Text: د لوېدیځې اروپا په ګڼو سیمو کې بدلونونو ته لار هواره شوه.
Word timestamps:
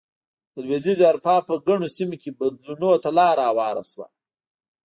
د 0.53 0.55
لوېدیځې 0.65 1.03
اروپا 1.09 1.35
په 1.47 1.53
ګڼو 1.67 1.87
سیمو 1.95 2.15
کې 2.21 2.31
بدلونونو 2.39 2.91
ته 3.03 3.09
لار 3.17 3.37
هواره 3.47 3.83
شوه. 3.91 4.07